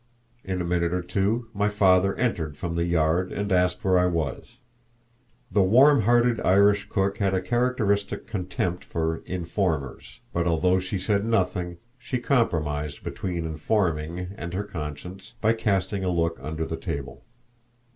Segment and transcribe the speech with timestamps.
[0.43, 4.07] In a minute or two my father entered from the yard and asked where I
[4.07, 4.57] was.
[5.51, 11.23] The warm hearted Irish cook had a characteristic contempt for "informers," but although she said
[11.23, 17.23] nothing she compromised between informing and her conscience by casting a look under the table.